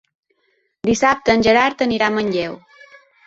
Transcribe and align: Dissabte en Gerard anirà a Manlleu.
Dissabte 0.89 1.35
en 1.39 1.45
Gerard 1.47 1.85
anirà 1.87 2.09
a 2.09 2.15
Manlleu. 2.17 2.57